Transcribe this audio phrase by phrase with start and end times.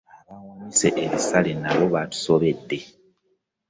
[0.33, 2.77] Abawanise ebisale nabo batusobedde.